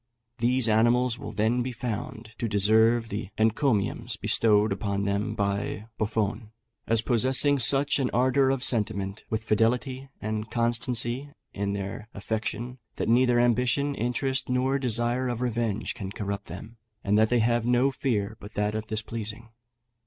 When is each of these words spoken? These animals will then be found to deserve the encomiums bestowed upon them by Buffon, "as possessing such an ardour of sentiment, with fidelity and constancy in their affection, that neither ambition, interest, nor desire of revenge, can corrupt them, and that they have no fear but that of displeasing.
These 0.39 0.67
animals 0.67 1.19
will 1.19 1.31
then 1.31 1.61
be 1.61 1.71
found 1.71 2.31
to 2.39 2.47
deserve 2.47 3.09
the 3.09 3.29
encomiums 3.37 4.15
bestowed 4.17 4.71
upon 4.71 5.03
them 5.03 5.35
by 5.35 5.85
Buffon, 5.99 6.49
"as 6.87 7.03
possessing 7.03 7.59
such 7.59 7.99
an 7.99 8.09
ardour 8.11 8.49
of 8.49 8.63
sentiment, 8.63 9.23
with 9.29 9.43
fidelity 9.43 10.09
and 10.19 10.49
constancy 10.49 11.29
in 11.53 11.73
their 11.73 12.09
affection, 12.15 12.79
that 12.95 13.09
neither 13.09 13.39
ambition, 13.39 13.93
interest, 13.93 14.49
nor 14.49 14.79
desire 14.79 15.27
of 15.27 15.39
revenge, 15.39 15.93
can 15.93 16.11
corrupt 16.11 16.47
them, 16.47 16.77
and 17.03 17.15
that 17.19 17.29
they 17.29 17.37
have 17.37 17.67
no 17.67 17.91
fear 17.91 18.35
but 18.39 18.55
that 18.55 18.73
of 18.73 18.87
displeasing. 18.87 19.49